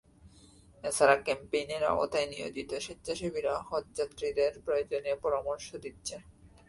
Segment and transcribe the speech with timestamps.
[0.83, 6.21] এ ছাড়া ক্যাম্পেইনের আওতায় নিয়োজিত স্বেচ্ছাসেবীরা হজযাত্রীদের প্রয়োজনীয় পরামর্শ দিচ্ছেন।